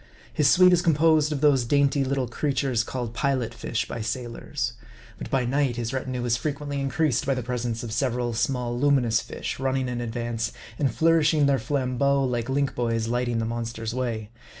His 0.33 0.49
suite 0.49 0.73
is 0.73 0.81
composed 0.81 1.31
of 1.31 1.41
those 1.41 1.63
dainty 1.63 2.03
little 2.03 2.27
creatures 2.27 2.83
called 2.83 3.13
Pilot 3.13 3.53
fish 3.53 3.87
by 3.87 4.01
sailors. 4.01 4.73
But 5.19 5.29
by 5.29 5.45
night 5.45 5.75
his 5.75 5.93
retinue 5.93 6.25
is 6.25 6.35
frequently 6.37 6.81
in 6.81 6.89
creased 6.89 7.23
by 7.27 7.35
the 7.35 7.43
presence 7.43 7.83
of 7.83 7.91
several 7.91 8.33
small 8.33 8.75
luminous 8.75 9.21
fish, 9.21 9.59
run 9.59 9.75
ning 9.75 9.87
in 9.89 10.01
advance, 10.01 10.53
and 10.79 10.89
nourishing 10.99 11.45
their 11.45 11.59
flambeaux 11.59 12.23
like 12.23 12.49
link 12.49 12.73
boys 12.73 13.09
lighting 13.09 13.37
the 13.37 13.45
monster's 13.45 13.93
way. 13.93 14.31